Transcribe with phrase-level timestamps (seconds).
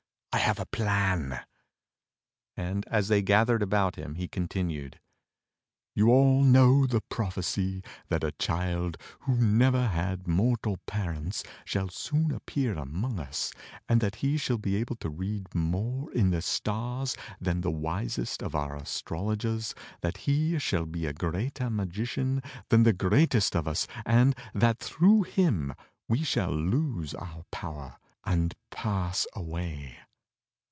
[0.33, 1.41] I have a plan."
[2.55, 4.97] And as they gathered about him he continued:
[5.93, 12.31] "You all know the prophecy— that a child who never had mortal parents shall soon
[12.31, 13.51] appear among us,
[13.89, 18.41] and that he shall be able to read more in the stars than the wisest
[18.41, 21.69] of our astrologers, that he shall be G THE STORY OF KING ARTHUR a greater
[21.69, 25.73] magician than the greatest of us, and that through him
[26.07, 29.97] we shall lose our power and pass away?"